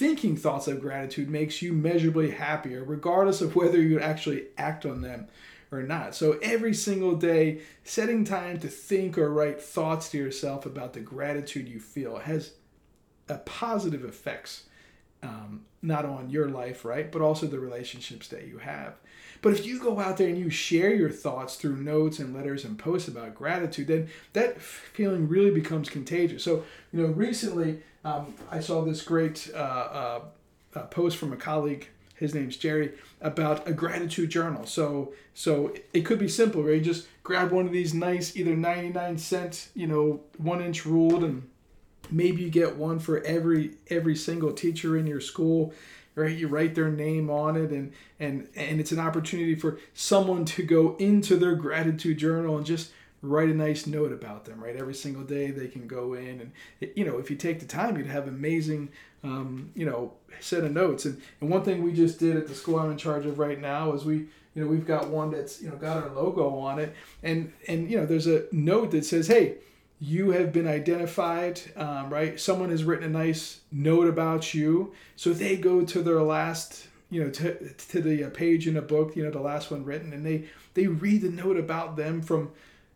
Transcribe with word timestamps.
Thinking 0.00 0.34
thoughts 0.34 0.66
of 0.66 0.80
gratitude 0.80 1.28
makes 1.28 1.60
you 1.60 1.74
measurably 1.74 2.30
happier, 2.30 2.82
regardless 2.82 3.42
of 3.42 3.54
whether 3.54 3.78
you 3.78 4.00
actually 4.00 4.46
act 4.56 4.86
on 4.86 5.02
them 5.02 5.28
or 5.70 5.82
not. 5.82 6.14
So 6.14 6.38
every 6.40 6.72
single 6.72 7.16
day, 7.16 7.60
setting 7.84 8.24
time 8.24 8.58
to 8.60 8.68
think 8.68 9.18
or 9.18 9.30
write 9.30 9.60
thoughts 9.60 10.08
to 10.12 10.16
yourself 10.16 10.64
about 10.64 10.94
the 10.94 11.00
gratitude 11.00 11.68
you 11.68 11.80
feel 11.80 12.16
has 12.20 12.54
a 13.28 13.36
positive 13.36 14.02
effects 14.02 14.64
um, 15.22 15.62
not 15.82 16.04
on 16.04 16.30
your 16.30 16.48
life, 16.48 16.84
right, 16.84 17.10
but 17.10 17.22
also 17.22 17.46
the 17.46 17.58
relationships 17.58 18.28
that 18.28 18.46
you 18.46 18.58
have. 18.58 18.94
But 19.42 19.52
if 19.54 19.64
you 19.64 19.80
go 19.80 19.98
out 19.98 20.18
there 20.18 20.28
and 20.28 20.38
you 20.38 20.50
share 20.50 20.94
your 20.94 21.10
thoughts 21.10 21.56
through 21.56 21.76
notes 21.76 22.18
and 22.18 22.34
letters 22.34 22.64
and 22.64 22.78
posts 22.78 23.08
about 23.08 23.34
gratitude, 23.34 23.86
then 23.86 24.08
that 24.34 24.60
feeling 24.60 25.28
really 25.28 25.50
becomes 25.50 25.88
contagious. 25.88 26.44
So, 26.44 26.64
you 26.92 27.02
know, 27.02 27.08
recently 27.08 27.82
um, 28.04 28.34
I 28.50 28.60
saw 28.60 28.84
this 28.84 29.02
great 29.02 29.50
uh, 29.54 29.56
uh, 29.56 30.20
uh, 30.74 30.82
post 30.82 31.16
from 31.16 31.32
a 31.32 31.36
colleague. 31.36 31.88
His 32.16 32.34
name's 32.34 32.58
Jerry 32.58 32.92
about 33.22 33.66
a 33.66 33.72
gratitude 33.72 34.28
journal. 34.28 34.66
So, 34.66 35.14
so 35.32 35.72
it 35.94 36.02
could 36.02 36.18
be 36.18 36.28
simple, 36.28 36.62
right? 36.62 36.74
You 36.74 36.82
just 36.82 37.08
grab 37.22 37.50
one 37.50 37.66
of 37.66 37.72
these 37.72 37.94
nice, 37.94 38.36
either 38.36 38.54
ninety-nine 38.54 39.16
cent, 39.16 39.68
you 39.74 39.86
know, 39.86 40.20
one-inch 40.36 40.84
ruled 40.84 41.24
and 41.24 41.48
maybe 42.12 42.42
you 42.42 42.50
get 42.50 42.76
one 42.76 42.98
for 42.98 43.20
every 43.22 43.74
every 43.88 44.16
single 44.16 44.52
teacher 44.52 44.96
in 44.96 45.06
your 45.06 45.20
school 45.20 45.72
right? 46.14 46.36
You 46.36 46.48
write 46.48 46.74
their 46.74 46.90
name 46.90 47.30
on 47.30 47.56
it 47.56 47.70
and 47.70 47.92
and 48.18 48.48
and 48.54 48.80
it's 48.80 48.92
an 48.92 48.98
opportunity 48.98 49.54
for 49.54 49.78
someone 49.94 50.44
to 50.46 50.62
go 50.62 50.96
into 50.98 51.36
their 51.36 51.54
gratitude 51.54 52.18
journal 52.18 52.56
and 52.56 52.66
just 52.66 52.92
write 53.22 53.50
a 53.50 53.54
nice 53.54 53.86
note 53.86 54.12
about 54.12 54.44
them 54.44 54.62
right? 54.62 54.76
Every 54.76 54.94
single 54.94 55.22
day 55.22 55.50
they 55.50 55.68
can 55.68 55.86
go 55.86 56.14
in 56.14 56.40
and 56.40 56.94
you 56.96 57.04
know 57.04 57.18
if 57.18 57.30
you 57.30 57.36
take 57.36 57.60
the 57.60 57.66
time 57.66 57.96
you'd 57.96 58.06
have 58.06 58.28
amazing 58.28 58.90
um, 59.22 59.70
you 59.74 59.86
know 59.86 60.12
set 60.40 60.64
of 60.64 60.72
notes. 60.72 61.04
And, 61.04 61.20
and 61.40 61.50
one 61.50 61.62
thing 61.62 61.82
we 61.82 61.92
just 61.92 62.18
did 62.18 62.36
at 62.36 62.46
the 62.46 62.54
school 62.54 62.78
i'm 62.78 62.90
in 62.90 62.96
charge 62.96 63.26
of 63.26 63.38
right 63.38 63.60
now 63.60 63.92
is 63.92 64.04
we 64.04 64.26
you 64.54 64.64
know 64.64 64.66
we've 64.66 64.86
got 64.86 65.08
one 65.08 65.30
that's 65.30 65.62
you 65.62 65.68
know 65.68 65.76
got 65.76 66.02
our 66.02 66.10
logo 66.10 66.56
on 66.56 66.78
it. 66.78 66.94
And 67.22 67.52
and 67.68 67.90
you 67.90 67.98
know 67.98 68.06
there's 68.06 68.26
a 68.26 68.44
note 68.52 68.90
that 68.92 69.04
says 69.04 69.26
hey 69.26 69.56
you 70.00 70.30
have 70.30 70.50
been 70.52 70.66
identified, 70.66 71.60
um, 71.76 72.08
right? 72.08 72.40
Someone 72.40 72.70
has 72.70 72.84
written 72.84 73.04
a 73.04 73.18
nice 73.18 73.60
note 73.70 74.08
about 74.08 74.54
you, 74.54 74.94
so 75.14 75.32
they 75.32 75.56
go 75.56 75.84
to 75.84 76.02
their 76.02 76.22
last, 76.22 76.88
you 77.10 77.22
know, 77.22 77.30
to, 77.30 77.72
to 77.74 78.00
the 78.00 78.24
uh, 78.24 78.30
page 78.30 78.66
in 78.66 78.78
a 78.78 78.82
book, 78.82 79.14
you 79.14 79.22
know, 79.22 79.30
the 79.30 79.40
last 79.40 79.70
one 79.70 79.84
written, 79.84 80.12
and 80.14 80.24
they 80.24 80.46
they 80.72 80.86
read 80.86 81.20
the 81.20 81.28
note 81.28 81.58
about 81.58 81.96
them 81.96 82.22
from 82.22 82.50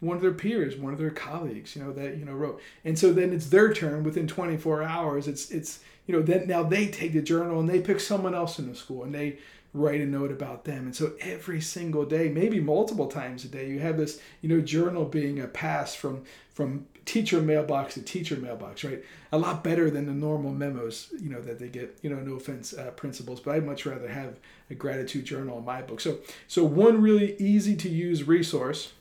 one 0.00 0.16
of 0.16 0.22
their 0.22 0.32
peers, 0.32 0.76
one 0.76 0.92
of 0.92 0.98
their 0.98 1.10
colleagues, 1.10 1.74
you 1.74 1.82
know, 1.82 1.92
that 1.92 2.16
you 2.16 2.24
know 2.24 2.32
wrote, 2.32 2.60
and 2.84 2.98
so 2.98 3.12
then 3.12 3.32
it's 3.32 3.46
their 3.46 3.72
turn 3.72 4.04
within 4.04 4.26
24 4.26 4.82
hours. 4.82 5.28
It's 5.28 5.50
it's 5.50 5.80
you 6.06 6.14
know 6.14 6.22
then 6.22 6.46
now 6.46 6.62
they 6.62 6.86
take 6.86 7.12
the 7.12 7.22
journal 7.22 7.60
and 7.60 7.68
they 7.68 7.80
pick 7.80 8.00
someone 8.00 8.34
else 8.34 8.58
in 8.58 8.68
the 8.68 8.74
school 8.74 9.04
and 9.04 9.14
they 9.14 9.38
write 9.76 10.00
a 10.00 10.06
note 10.06 10.30
about 10.32 10.64
them. 10.64 10.86
And 10.86 10.96
so 10.96 11.12
every 11.20 11.60
single 11.60 12.04
day, 12.04 12.28
maybe 12.28 12.60
multiple 12.60 13.08
times 13.08 13.44
a 13.44 13.48
day, 13.48 13.68
you 13.68 13.78
have 13.80 13.98
this, 13.98 14.20
you 14.40 14.48
know, 14.48 14.60
journal 14.60 15.04
being 15.04 15.40
a 15.40 15.46
pass 15.46 15.94
from 15.94 16.24
from 16.52 16.86
teacher 17.04 17.40
mailbox 17.40 17.94
to 17.94 18.02
teacher 18.02 18.36
mailbox, 18.36 18.82
right? 18.82 19.04
A 19.30 19.38
lot 19.38 19.62
better 19.62 19.90
than 19.90 20.06
the 20.06 20.12
normal 20.12 20.52
memos, 20.52 21.12
you 21.20 21.28
know, 21.28 21.40
that 21.42 21.58
they 21.58 21.68
get. 21.68 21.98
You 22.02 22.10
know, 22.10 22.16
no 22.16 22.34
offense, 22.34 22.72
uh, 22.72 22.90
principals, 22.92 23.40
but 23.40 23.54
I'd 23.54 23.66
much 23.66 23.86
rather 23.86 24.08
have 24.08 24.38
a 24.70 24.74
gratitude 24.74 25.24
journal 25.24 25.58
in 25.58 25.64
my 25.64 25.82
book. 25.82 26.00
So, 26.00 26.18
so 26.48 26.64
one 26.64 27.02
really 27.02 27.36
easy 27.36 27.76
to 27.76 27.88
use 27.88 28.24
resource. 28.24 28.92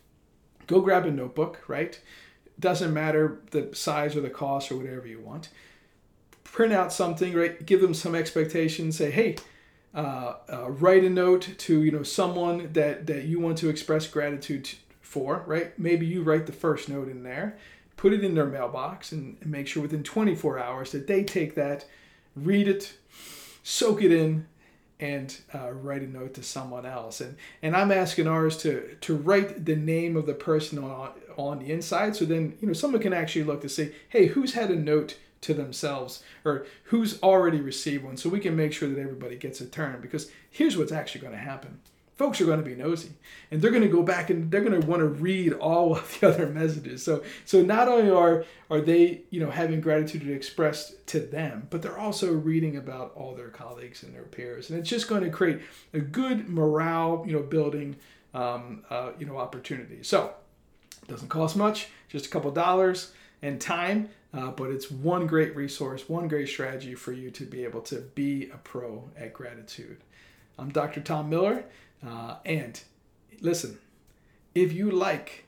Go 0.68 0.82
grab 0.82 1.06
a 1.06 1.12
notebook, 1.12 1.64
right? 1.68 2.00
Doesn't 2.60 2.94
matter 2.94 3.42
the 3.52 3.70
size 3.74 4.16
or 4.16 4.22
the 4.22 4.30
cost 4.30 4.72
or 4.72 4.78
whatever 4.78 5.08
you 5.08 5.20
want. 5.20 5.50
Print 6.44 6.74
out 6.74 6.94
something, 6.94 7.34
right? 7.34 7.66
Give 7.66 7.82
them 7.82 7.94
some 7.94 8.16
expectations. 8.16 8.98
Say, 8.98 9.12
hey, 9.12 9.36
uh, 9.96 10.36
uh, 10.52 10.72
write 10.72 11.06
a 11.06 11.10
note 11.10 11.56
to 11.58 11.82
you 11.82 11.90
know 11.90 12.04
someone 12.04 12.70
that 12.74 13.08
that 13.08 13.24
you 13.24 13.40
want 13.40 13.58
to 13.58 13.70
express 13.70 14.06
gratitude 14.08 14.70
for 15.00 15.44
right 15.48 15.80
maybe 15.80 16.06
you 16.06 16.22
write 16.22 16.46
the 16.46 16.52
first 16.52 16.90
note 16.90 17.08
in 17.08 17.24
there 17.24 17.58
put 17.96 18.12
it 18.12 18.22
in 18.22 18.36
their 18.36 18.46
mailbox 18.46 19.14
and, 19.14 19.38
and 19.40 19.50
make 19.50 19.68
sure 19.68 19.82
within 19.82 20.04
24 20.04 20.60
hours 20.60 20.92
that 20.92 21.08
they 21.08 21.24
take 21.24 21.56
that 21.56 21.86
read 22.36 22.68
it 22.68 22.98
soak 23.64 24.02
it 24.04 24.12
in 24.12 24.46
and 25.00 25.42
uh, 25.54 25.72
write 25.72 26.02
a 26.02 26.08
note 26.08 26.34
to 26.36 26.44
someone 26.44 26.86
else. 26.86 27.22
And 27.22 27.38
and 27.62 27.76
i'm 27.76 27.92
asking 27.92 28.28
ours 28.28 28.58
to 28.58 28.96
to 29.02 29.16
write 29.16 29.66
the 29.66 29.76
name 29.76 30.16
of 30.16 30.26
the 30.26 30.34
person 30.34 30.84
on 30.84 31.12
on 31.38 31.60
the 31.60 31.72
inside. 31.72 32.16
So 32.16 32.26
then 32.26 32.58
you 32.62 32.68
know 32.68 32.74
someone 32.74 33.02
can 33.02 33.14
actually 33.14 33.44
look 33.44 33.62
to 33.62 33.70
see 33.70 33.92
hey 34.10 34.28
who's 34.28 34.54
had 34.54 34.72
a 34.72 34.76
note 34.76 35.18
to 35.42 35.54
themselves 35.54 36.24
or 36.44 36.66
who's 36.86 37.22
already 37.22 37.62
received 37.62 38.04
one? 38.04 38.18
So 38.18 38.30
we 38.30 38.40
can 38.40 38.56
make 38.56 38.74
sure 38.74 38.90
that 38.90 39.00
everybody 39.00 39.36
gets 39.36 39.62
a 39.62 39.66
turn 39.66 40.02
because 40.02 40.32
here's 40.50 40.78
what's 40.78 40.92
actually 40.92 41.22
going 41.22 41.34
to 41.34 41.40
happen 41.40 41.80
folks 42.16 42.40
are 42.40 42.46
going 42.46 42.60
to 42.60 42.66
be 42.66 42.76
nosy 42.76 43.12
and 43.52 43.62
they're 43.62 43.72
going 43.72 43.84
to 43.84 43.90
go 43.90 44.04
back 44.04 44.30
and 44.30 44.50
they're 44.50 44.64
going 44.64 44.80
to 44.80 44.88
want 44.88 45.02
to 45.02 45.08
read 45.08 45.54
all 45.54 45.96
of 45.96 46.20
the 46.20 46.28
other 46.28 46.48
messages 46.48 47.04
so 47.04 47.24
so 47.44 47.62
not 47.62 47.88
only 47.88 48.10
are 48.10 48.46
are 48.70 48.82
they 48.82 49.22
you 49.30 49.40
know 49.40 49.52
having 49.52 49.82
gratitude 49.82 50.28
expressed 50.30 51.06
to 51.08 51.20
them 51.20 51.68
but 51.70 51.82
they're 51.82 51.98
also 51.98 52.34
reading 52.34 52.78
about 52.78 53.12
all 53.16 53.36
their 53.36 53.50
colleagues 53.50 54.04
and 54.04 54.14
their 54.14 54.24
peers 54.24 54.70
and 54.70 54.80
it's 54.80 54.90
just 54.90 55.08
going 55.08 55.24
to 55.24 55.30
create 55.30 55.62
a 55.94 56.00
good 56.00 56.50
morale 56.50 57.24
you 57.28 57.34
know 57.34 57.44
building 57.44 57.96
um, 58.34 58.84
uh, 58.90 59.12
you 59.18 59.26
know 59.26 59.38
opportunity 59.38 60.02
so 60.02 60.34
it 61.02 61.08
doesn't 61.08 61.30
cost 61.30 61.56
much 61.56 61.88
just 62.10 62.26
a 62.26 62.30
couple 62.30 62.52
dollars 62.52 63.14
and 63.42 63.60
time 63.60 64.10
uh, 64.36 64.52
but 64.52 64.70
it's 64.70 64.92
one 64.92 65.28
great 65.28 65.56
resource, 65.56 66.10
one 66.10 66.28
great 66.28 66.50
strategy 66.50 66.94
for 66.94 67.14
you 67.14 67.32
to 67.32 67.46
be 67.46 67.64
able 67.64 67.80
to 67.80 68.02
be 68.16 68.50
a 68.54 68.58
pro 68.58 69.10
at 69.18 69.34
gratitude. 69.34 69.98
I'm 70.60 70.70
Dr. 70.70 71.00
Tom 71.00 71.30
Miller, 71.30 71.64
uh, 72.06 72.38
and 72.46 72.82
listen, 73.42 73.78
if 74.54 74.74
you 74.74 74.92
like, 74.92 75.46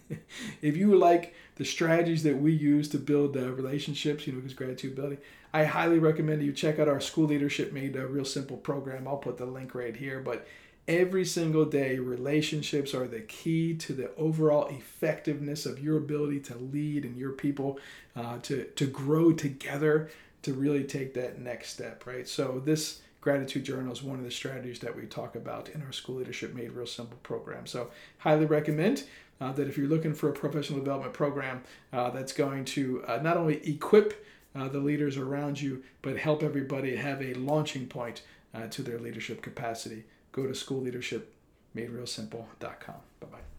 if 0.62 0.76
you 0.76 0.96
like 0.96 1.34
the 1.56 1.64
strategies 1.64 2.22
that 2.22 2.38
we 2.38 2.52
use 2.52 2.88
to 2.88 2.98
build 2.98 3.36
uh, 3.36 3.52
relationships, 3.52 4.26
you 4.26 4.32
know, 4.32 4.40
because 4.40 4.54
gratitude 4.54 4.96
building, 4.96 5.18
I 5.52 5.64
highly 5.64 5.98
recommend 5.98 6.42
you 6.42 6.52
check 6.52 6.78
out 6.78 6.88
our 6.88 7.00
School 7.00 7.26
Leadership 7.26 7.72
Made 7.72 7.96
a 7.96 8.06
Real 8.06 8.24
Simple 8.24 8.56
program. 8.56 9.06
I'll 9.06 9.18
put 9.18 9.36
the 9.36 9.46
link 9.46 9.74
right 9.74 9.94
here, 9.94 10.20
but 10.20 10.46
every 10.88 11.24
single 11.24 11.66
day, 11.66 11.98
relationships 11.98 12.94
are 12.94 13.06
the 13.06 13.20
key 13.20 13.74
to 13.74 13.92
the 13.92 14.14
overall 14.16 14.66
effectiveness 14.68 15.66
of 15.66 15.78
your 15.78 15.98
ability 15.98 16.40
to 16.40 16.56
lead 16.56 17.04
and 17.04 17.16
your 17.16 17.32
people 17.32 17.78
uh, 18.16 18.38
to, 18.42 18.64
to 18.64 18.86
grow 18.86 19.32
together 19.32 20.10
to 20.42 20.54
really 20.54 20.84
take 20.84 21.14
that 21.14 21.38
next 21.38 21.70
step, 21.70 22.06
right? 22.06 22.26
So, 22.26 22.60
this 22.64 23.02
gratitude 23.22 23.64
journal 23.64 23.92
is 23.92 24.02
one 24.02 24.18
of 24.18 24.24
the 24.24 24.30
strategies 24.30 24.80
that 24.80 24.94
we 24.94 25.06
talk 25.06 25.34
about 25.34 25.70
in 25.70 25.82
our 25.82 25.92
School 25.92 26.16
Leadership 26.16 26.54
Made 26.54 26.72
Real 26.72 26.86
Simple 26.86 27.18
program. 27.22 27.66
So, 27.66 27.90
highly 28.18 28.44
recommend. 28.44 29.04
Uh, 29.40 29.50
that 29.50 29.66
if 29.66 29.76
you're 29.76 29.88
looking 29.88 30.14
for 30.14 30.28
a 30.28 30.32
professional 30.32 30.78
development 30.78 31.12
program 31.12 31.64
uh, 31.92 32.10
that's 32.10 32.32
going 32.32 32.64
to 32.64 33.02
uh, 33.08 33.18
not 33.20 33.36
only 33.36 33.56
equip 33.68 34.24
uh, 34.54 34.68
the 34.68 34.78
leaders 34.78 35.16
around 35.16 35.60
you, 35.60 35.82
but 36.00 36.16
help 36.16 36.44
everybody 36.44 36.94
have 36.94 37.20
a 37.20 37.34
launching 37.34 37.88
point 37.88 38.22
uh, 38.54 38.68
to 38.68 38.82
their 38.82 39.00
leadership 39.00 39.42
capacity 39.42 40.04
go 40.32 40.46
to 40.46 40.52
schoolleadershipmaderealsimple.com. 40.52 42.96
Bye 43.20 43.26
bye. 43.30 43.51